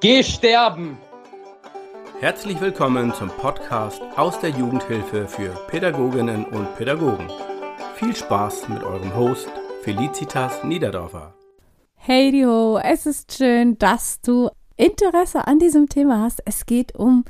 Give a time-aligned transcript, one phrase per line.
[0.00, 0.96] Geh sterben!
[2.20, 7.30] Herzlich willkommen zum Podcast aus der Jugendhilfe für Pädagoginnen und Pädagogen.
[7.96, 9.50] Viel Spaß mit eurem Host
[9.82, 11.34] Felicitas Niederdorfer.
[11.96, 14.48] Hey Dio, es ist schön, dass du
[14.78, 16.40] Interesse an diesem Thema hast.
[16.46, 17.26] Es geht um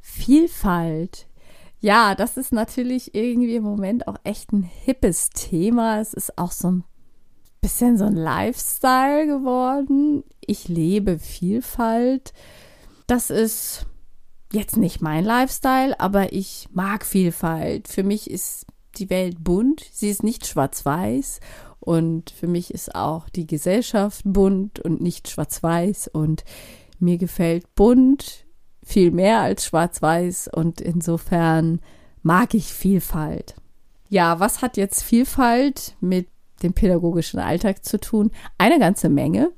[0.00, 1.28] Vielfalt.
[1.80, 6.00] Ja, das ist natürlich irgendwie im Moment auch echt ein hippes Thema.
[6.00, 6.84] Es ist auch so ein
[7.66, 10.22] bisschen so ein Lifestyle geworden.
[10.40, 12.32] Ich lebe Vielfalt.
[13.08, 13.86] Das ist
[14.52, 17.88] jetzt nicht mein Lifestyle, aber ich mag Vielfalt.
[17.88, 18.66] Für mich ist
[18.98, 21.40] die Welt bunt, sie ist nicht schwarz-weiß
[21.80, 26.44] und für mich ist auch die Gesellschaft bunt und nicht schwarz-weiß und
[27.00, 28.46] mir gefällt bunt
[28.84, 31.80] viel mehr als schwarz-weiß und insofern
[32.22, 33.56] mag ich Vielfalt.
[34.08, 36.28] Ja, was hat jetzt Vielfalt mit
[36.62, 38.30] dem pädagogischen Alltag zu tun?
[38.58, 39.50] Eine ganze Menge.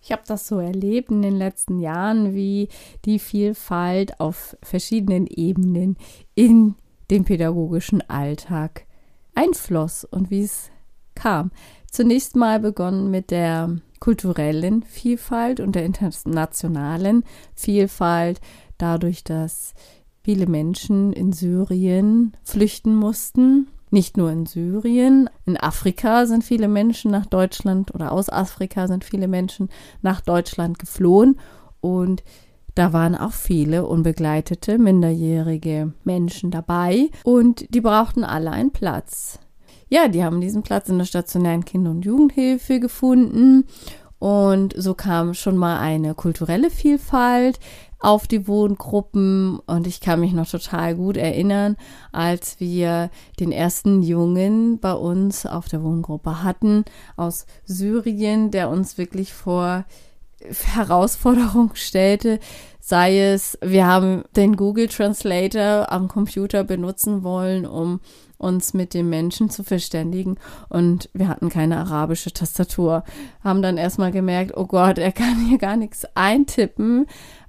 [0.00, 2.68] Ich habe das so erlebt in den letzten Jahren, wie
[3.04, 5.96] die Vielfalt auf verschiedenen Ebenen
[6.34, 6.76] in
[7.10, 8.86] den pädagogischen Alltag
[9.34, 10.70] einfloss und wie es
[11.14, 11.50] kam.
[11.90, 18.40] Zunächst mal begonnen mit der kulturellen Vielfalt und der internationalen Vielfalt,
[18.76, 19.74] dadurch, dass
[20.22, 27.10] viele Menschen in Syrien flüchten mussten nicht nur in Syrien, in Afrika sind viele Menschen
[27.10, 29.68] nach Deutschland oder aus Afrika sind viele Menschen
[30.02, 31.38] nach Deutschland geflohen.
[31.80, 32.22] Und
[32.74, 37.10] da waren auch viele unbegleitete, minderjährige Menschen dabei.
[37.24, 39.38] Und die brauchten alle einen Platz.
[39.88, 43.64] Ja, die haben diesen Platz in der stationären Kinder- und Jugendhilfe gefunden.
[44.18, 47.58] Und so kam schon mal eine kulturelle Vielfalt
[48.00, 51.76] auf die Wohngruppen und ich kann mich noch total gut erinnern,
[52.12, 53.10] als wir
[53.40, 56.84] den ersten Jungen bei uns auf der Wohngruppe hatten
[57.16, 59.84] aus Syrien, der uns wirklich vor
[60.74, 62.38] Herausforderung stellte,
[62.80, 68.00] sei es, wir haben den Google Translator am Computer benutzen wollen, um
[68.38, 70.36] uns mit den Menschen zu verständigen
[70.68, 73.02] und wir hatten keine arabische Tastatur.
[73.42, 77.06] Haben dann erstmal gemerkt, oh Gott, er kann hier gar nichts eintippen,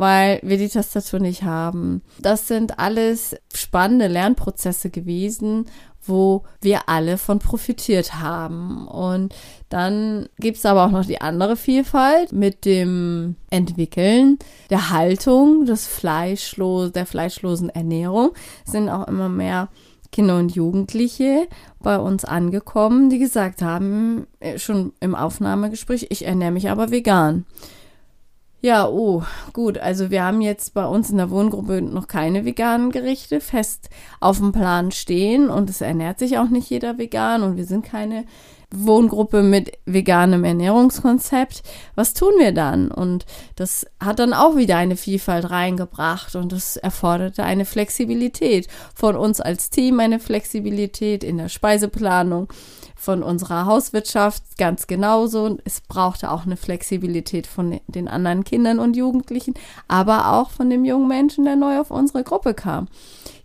[0.00, 2.00] weil wir die Tastatur nicht haben.
[2.18, 5.66] Das sind alles spannende Lernprozesse gewesen,
[6.02, 8.88] wo wir alle von profitiert haben.
[8.88, 9.34] Und
[9.68, 14.38] dann gibt es aber auch noch die andere Vielfalt mit dem Entwickeln
[14.70, 18.30] der Haltung, des Fleischlos, der fleischlosen Ernährung.
[18.64, 19.68] Es sind auch immer mehr
[20.12, 21.46] Kinder und Jugendliche
[21.78, 27.44] bei uns angekommen, die gesagt haben, äh, schon im Aufnahmegespräch, ich ernähre mich aber vegan.
[28.62, 29.22] Ja, oh,
[29.54, 29.78] gut.
[29.78, 33.88] Also wir haben jetzt bei uns in der Wohngruppe noch keine veganen Gerichte fest
[34.20, 37.86] auf dem Plan stehen und es ernährt sich auch nicht jeder vegan und wir sind
[37.86, 38.24] keine
[38.70, 41.62] Wohngruppe mit veganem Ernährungskonzept.
[41.94, 42.90] Was tun wir dann?
[42.90, 43.24] Und
[43.56, 49.40] das hat dann auch wieder eine Vielfalt reingebracht und das erforderte eine Flexibilität von uns
[49.40, 52.48] als Team, eine Flexibilität in der Speiseplanung
[53.00, 55.56] von unserer Hauswirtschaft ganz genauso.
[55.64, 59.54] Es brauchte auch eine Flexibilität von den anderen Kindern und Jugendlichen,
[59.88, 62.88] aber auch von dem jungen Menschen, der neu auf unsere Gruppe kam.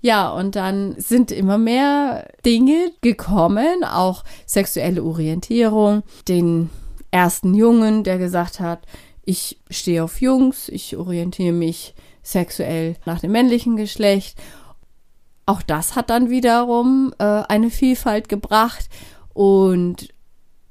[0.02, 6.70] Ja, und dann sind immer mehr Dinge gekommen, auch sexuelle Orientierung, den
[7.12, 8.86] ersten Jungen, der gesagt hat,
[9.24, 14.38] ich stehe auf Jungs, ich orientiere mich sexuell nach dem männlichen Geschlecht.
[15.46, 18.90] Auch das hat dann wiederum äh, eine Vielfalt gebracht
[19.36, 20.08] und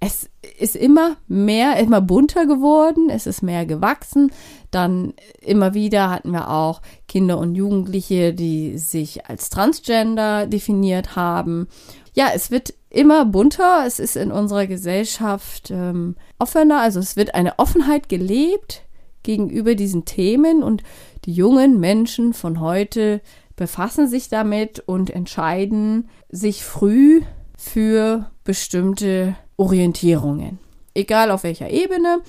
[0.01, 4.33] es ist immer mehr, immer bunter geworden, es ist mehr gewachsen.
[4.71, 11.69] Dann immer wieder hatten wir auch Kinder und Jugendliche, die sich als Transgender definiert haben.
[12.15, 17.35] Ja, es wird immer bunter, es ist in unserer Gesellschaft ähm, offener, also es wird
[17.35, 18.83] eine Offenheit gelebt
[19.23, 20.83] gegenüber diesen Themen und
[21.27, 23.21] die jungen Menschen von heute
[23.57, 27.23] befassen sich damit und entscheiden sich früh
[27.57, 30.59] für bestimmte Orientierungen.
[30.95, 32.21] Egal auf welcher Ebene.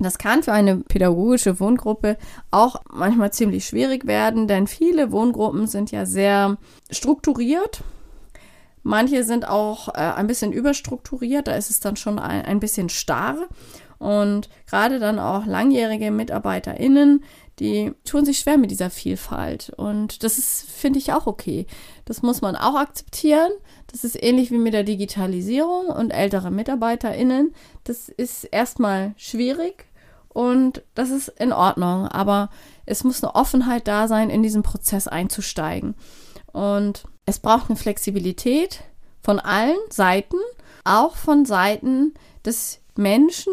[0.00, 2.18] Das kann für eine pädagogische Wohngruppe
[2.50, 6.56] auch manchmal ziemlich schwierig werden, denn viele Wohngruppen sind ja sehr
[6.90, 7.82] strukturiert.
[8.84, 12.88] Manche sind auch äh, ein bisschen überstrukturiert, da ist es dann schon ein, ein bisschen
[12.88, 13.48] starr.
[13.98, 17.24] Und gerade dann auch langjährige MitarbeiterInnen,
[17.58, 19.70] die tun sich schwer mit dieser Vielfalt.
[19.76, 21.66] Und das ist, finde ich, auch okay.
[22.04, 23.50] Das muss man auch akzeptieren.
[23.90, 27.54] Das ist ähnlich wie mit der Digitalisierung und ältere MitarbeiterInnen.
[27.84, 29.86] Das ist erstmal schwierig
[30.28, 32.06] und das ist in Ordnung.
[32.06, 32.50] Aber
[32.86, 35.94] es muss eine Offenheit da sein, in diesen Prozess einzusteigen.
[36.52, 38.80] Und es braucht eine Flexibilität
[39.22, 40.36] von allen Seiten,
[40.84, 42.14] auch von Seiten
[42.44, 43.52] des Menschen,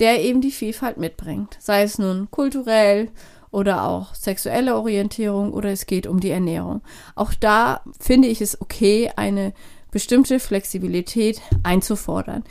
[0.00, 1.56] der eben die Vielfalt mitbringt.
[1.60, 3.10] Sei es nun kulturell
[3.52, 6.80] oder auch sexuelle Orientierung oder es geht um die Ernährung.
[7.14, 9.52] Auch da finde ich es okay, eine
[9.92, 12.42] bestimmte Flexibilität einzufordern.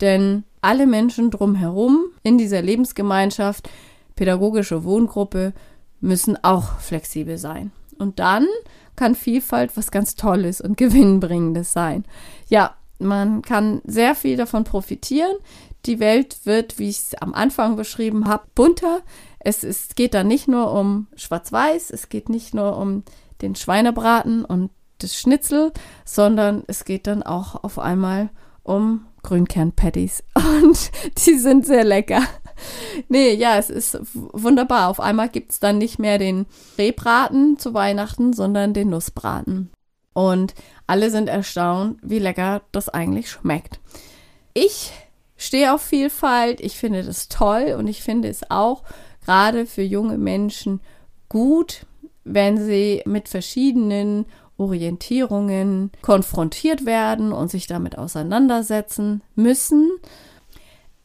[0.00, 3.68] Denn alle Menschen drumherum in dieser Lebensgemeinschaft,
[4.14, 5.52] pädagogische Wohngruppe,
[6.00, 7.72] müssen auch flexibel sein.
[7.98, 8.46] Und dann
[8.96, 12.04] kann Vielfalt was ganz Tolles und Gewinnbringendes sein.
[12.48, 15.36] Ja, man kann sehr viel davon profitieren.
[15.86, 19.00] Die Welt wird, wie ich es am Anfang beschrieben habe, bunter.
[19.40, 23.04] Es ist, geht dann nicht nur um Schwarz-Weiß, es geht nicht nur um
[23.40, 25.72] den Schweinebraten und das Schnitzel,
[26.04, 28.30] sondern es geht dann auch auf einmal
[28.62, 30.22] um Grünkern-Patties.
[30.62, 30.90] Und
[31.26, 32.22] die sind sehr lecker.
[33.08, 34.88] Nee, ja, es ist wunderbar.
[34.88, 36.46] Auf einmal gibt es dann nicht mehr den
[36.76, 39.70] Rehbraten zu Weihnachten, sondern den Nussbraten.
[40.12, 40.54] Und
[40.86, 43.80] alle sind erstaunt, wie lecker das eigentlich schmeckt.
[44.52, 44.92] Ich
[45.36, 48.82] stehe auf Vielfalt, ich finde das toll und ich finde es auch
[49.24, 50.80] gerade für junge Menschen
[51.28, 51.86] gut,
[52.24, 54.26] wenn sie mit verschiedenen
[54.56, 59.90] Orientierungen konfrontiert werden und sich damit auseinandersetzen müssen.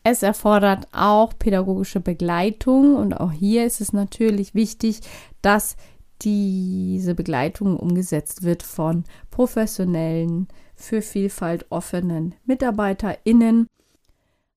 [0.04, 5.00] Es erfordert auch pädagogische Begleitung und auch hier ist es natürlich wichtig,
[5.42, 5.78] dass
[6.22, 13.68] diese Begleitung umgesetzt wird von professionellen, für Vielfalt offenen MitarbeiterInnen.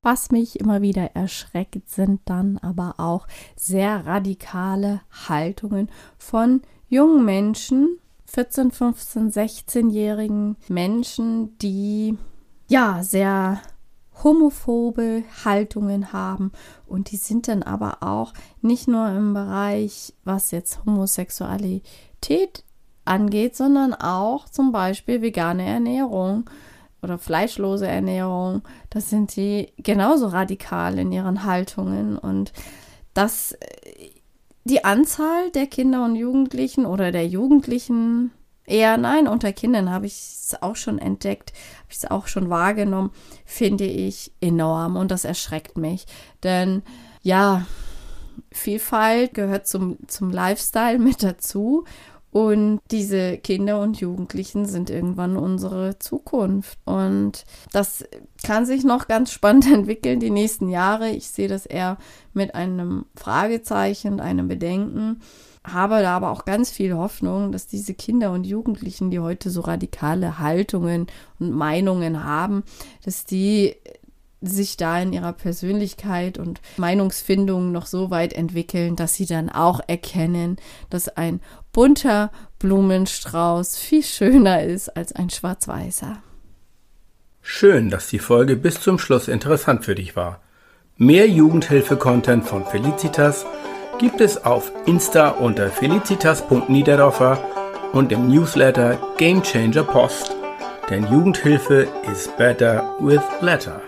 [0.02, 7.98] Was mich immer wieder erschreckt, sind dann aber auch sehr radikale Haltungen von jungen Menschen,
[8.26, 12.16] 14, 15, 16-jährigen Menschen, die
[12.68, 13.60] ja sehr
[14.22, 16.52] homophobe Haltungen haben.
[16.86, 22.64] Und die sind dann aber auch nicht nur im Bereich, was jetzt Homosexualität
[23.04, 26.48] angeht, sondern auch zum Beispiel vegane Ernährung
[27.08, 28.62] oder fleischlose Ernährung.
[28.90, 32.52] Das sind sie genauso radikal in ihren Haltungen und
[33.14, 33.56] das
[34.64, 38.32] die Anzahl der Kinder und Jugendlichen oder der Jugendlichen
[38.66, 42.50] eher nein, unter Kindern habe ich es auch schon entdeckt, habe ich es auch schon
[42.50, 43.10] wahrgenommen,
[43.46, 46.06] finde ich enorm und das erschreckt mich.
[46.42, 46.82] Denn
[47.22, 47.66] ja,
[48.52, 51.84] Vielfalt gehört zum, zum Lifestyle mit dazu
[52.30, 56.78] und diese Kinder und Jugendlichen sind irgendwann unsere Zukunft.
[56.84, 58.04] Und das
[58.42, 61.08] kann sich noch ganz spannend entwickeln die nächsten Jahre.
[61.10, 61.96] Ich sehe das eher
[62.34, 65.20] mit einem Fragezeichen, einem Bedenken.
[65.64, 69.62] Habe da aber auch ganz viel Hoffnung, dass diese Kinder und Jugendlichen, die heute so
[69.62, 71.06] radikale Haltungen
[71.38, 72.62] und Meinungen haben,
[73.04, 73.74] dass die
[74.40, 79.80] sich da in ihrer Persönlichkeit und Meinungsfindung noch so weit entwickeln, dass sie dann auch
[79.86, 80.56] erkennen,
[80.90, 81.40] dass ein
[81.78, 86.20] bunter Blumenstrauß viel schöner ist als ein schwarz-weißer.
[87.40, 90.40] Schön, dass die Folge bis zum Schluss interessant für dich war.
[90.96, 93.46] Mehr Jugendhilfe-Content von Felicitas
[94.00, 97.38] gibt es auf Insta unter felicitas.niederdorfer
[97.92, 100.34] und im Newsletter Game Changer Post.
[100.90, 103.87] Denn Jugendhilfe is better with letter.